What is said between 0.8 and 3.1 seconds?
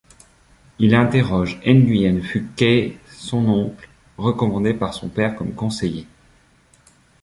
interroge Nguyễn Phúc Khê,